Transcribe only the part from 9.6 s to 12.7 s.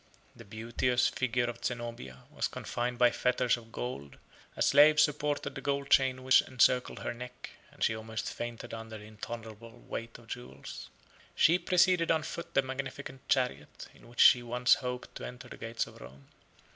weight of jewels. She preceded on foot the